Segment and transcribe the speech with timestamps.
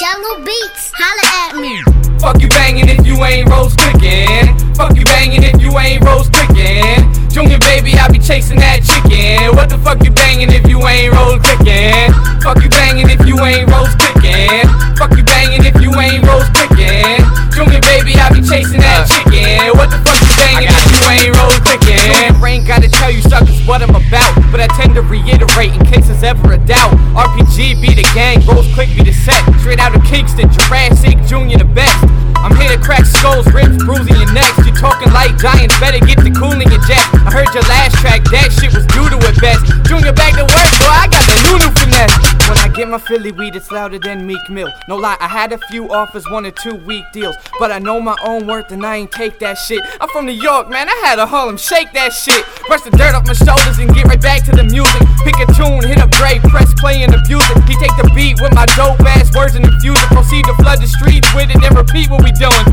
[0.00, 1.82] Mellow Beats, holla at me.
[2.20, 4.76] Fuck you banging if you ain't Rose Clique'n.
[4.76, 7.32] Fuck you banging if you ain't Rose Clique'n.
[7.32, 9.56] Junior baby, I be chasing that chicken.
[9.56, 12.42] What the fuck you banging if you ain't Rose Clique'n?
[12.42, 13.81] Fuck you banging if you ain't rose
[30.38, 32.04] of Jurassic Junior the best.
[32.42, 34.58] I'm here to crack skulls, ribs, bruising your necks.
[34.66, 37.02] You talking like giants, better get the cooling your jet.
[37.22, 39.62] I heard your last track, that shit was due to at best.
[39.86, 42.16] Junior back to work, boy, I got the new new finesse.
[42.48, 44.72] When I get my Philly weed, it's louder than Meek Mill.
[44.88, 47.36] No lie, I had a few offers, one or two week deals.
[47.58, 49.80] But I know my own worth and I ain't take that shit.
[50.00, 52.44] I'm from New York, man, I had a Harlem shake that shit.
[52.66, 55.02] Brush the dirt off my shoulders and get right back to the music.
[55.22, 57.61] Pick a tune, hit a Dre, press play and abuse it.
[58.32, 60.08] Beat with my dope ass words and infuse it.
[60.08, 62.64] Proceed to flood the streets with it and repeat what we doing.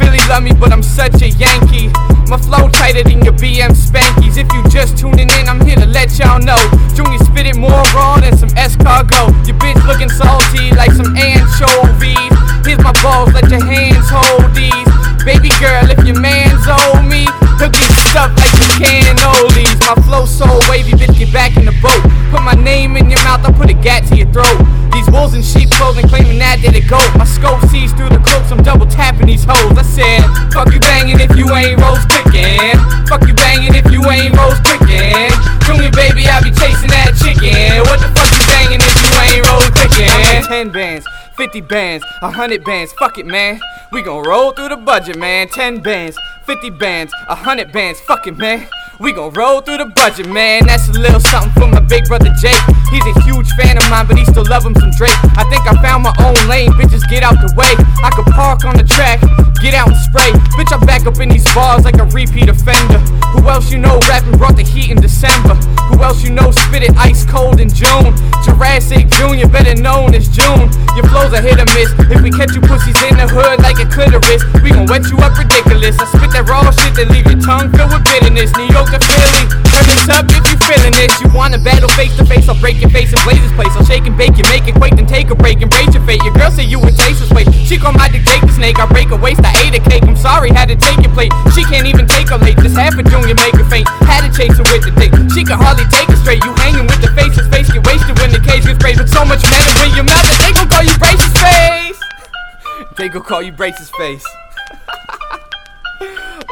[0.00, 1.92] Philly love me, but I'm such a Yankee.
[2.32, 4.40] My flow tighter than your BM Spankies.
[4.40, 6.56] If you just tuning in, I'm here to let y'all know.
[6.96, 9.28] Junior spit it more raw than some escargot.
[9.44, 12.32] Your bitch looking salty like some anchovies.
[12.64, 14.88] Here's my balls, let your hands hold these.
[15.28, 17.28] Baby girl, if your man's owe me,
[17.60, 19.76] he'll get stuck like some cannolis.
[19.84, 21.91] My flow so wavy, bitch, get back in the boat.
[22.52, 24.60] My name in your mouth, I'll put a gat to your throat.
[24.92, 27.08] These wolves in sheep clothing claiming that they're the goat.
[27.16, 29.72] My scope sees through the cloaks, I'm double tapping these hoes.
[29.72, 30.20] I said,
[30.52, 32.76] fuck you banging if you ain't Rose Clique'n.
[33.08, 35.32] Fuck you banging if you ain't Rose Clique'n.
[35.64, 37.56] Junior baby, I be chasing that chicken.
[37.88, 40.44] What the fuck you banging if you ain't Rose Clique'n?
[40.44, 41.08] 10 bands.
[41.36, 43.58] 50 bands, 100 bands, fuck it, man.
[43.90, 45.48] We gon' roll through the budget, man.
[45.48, 48.68] 10 bands, 50 bands, 100 bands, fuck it, man.
[49.02, 50.62] We gon' roll through the budget, man.
[50.64, 52.62] That's a little something for my big brother Jake.
[52.86, 55.18] He's a huge fan of mine, but he still love him some Drake.
[55.34, 57.74] I think I found my own lane, bitches get out the way.
[57.98, 59.18] I could park on the track,
[59.58, 60.30] get out and spray.
[60.54, 63.02] Bitch, I'm back up in these bars like a repeat offender.
[63.34, 65.58] Who else you know rapping brought the heat in December?
[65.90, 68.14] Who else you know spit it ice cold in June?
[68.46, 70.70] Jurassic Junior, better known as June.
[70.94, 71.90] Your flows are hit or miss.
[72.06, 74.46] If we catch you pussies in the hood like a clitoris,
[74.88, 75.98] wet you up ridiculous.
[75.98, 78.50] I spit that raw shit that leave your tongue filled with bitterness.
[78.56, 81.12] New York to Philly, turn this up if you feeling this.
[81.20, 82.48] You wanna battle face to face?
[82.48, 83.72] I'll break your face and blaze this place.
[83.74, 86.02] I'll shake and bake you, make it quake, then take a break and braid your
[86.04, 86.22] fate.
[86.24, 87.44] Your girl say you would taste this way.
[87.66, 88.78] She call my dick the snake.
[88.78, 90.04] I break a waist, I ate a cake.
[90.04, 91.32] I'm sorry, had to take your plate.
[91.54, 92.56] She can't even take a late.
[92.56, 93.88] This half a junior make her faint.
[94.08, 95.12] Had to chase her with the dick.
[95.34, 96.44] She can hardly take it straight.
[96.44, 99.24] You hanging with the faces, face get wasted when the cage gets sprayed with so
[99.24, 101.98] much matter when you're mad that they gon' call you braces face.
[102.96, 104.24] They gon' call you braces face.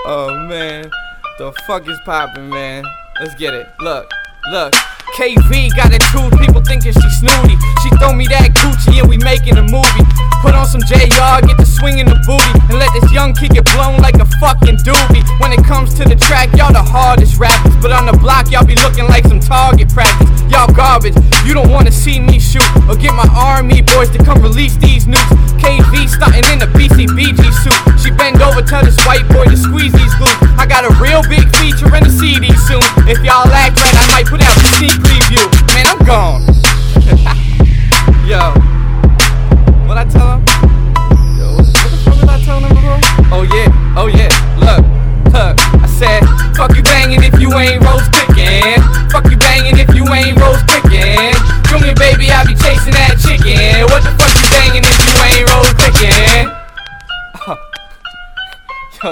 [0.06, 0.90] Oh man,
[1.38, 2.84] the fuck is poppin', man?
[3.20, 3.68] Let's get it.
[3.80, 4.10] Look,
[4.50, 4.72] look.
[5.18, 7.58] KV got a tooth, people thinking she snooty.
[7.82, 10.06] She throw me that coochie and we making a movie.
[10.40, 13.52] Put on some JR, get the swing in the booty, and let this young kid
[13.52, 15.26] get blown like a fucking doobie.
[15.42, 18.64] When it comes to the track, y'all the hardest rappers, but on the block y'all
[18.64, 20.30] be looking like some target practice.
[20.48, 24.40] Y'all garbage, you don't wanna see me shoot or get my army boys to come
[24.40, 25.36] release these nukes.
[25.58, 25.99] KV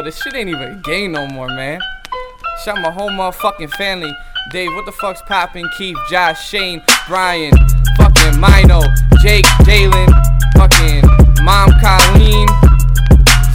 [0.03, 1.81] This shit ain't even game no more, man.
[2.65, 4.13] Shout my whole motherfucking family.
[4.53, 5.69] Dave, what the fuck's poppin'?
[5.77, 7.53] Keith, Josh, Shane, Brian,
[7.97, 8.81] fucking Mino,
[9.21, 10.09] Jake, Jalen,
[10.57, 11.03] fucking
[11.45, 12.49] Mom, Colleen,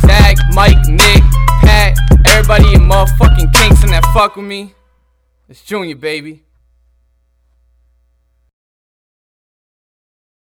[0.01, 1.23] Zach, Mike, Nick,
[1.61, 1.97] Pat,
[2.27, 4.73] everybody in motherfucking Kingston that fuck with me.
[5.47, 6.43] It's Junior, baby.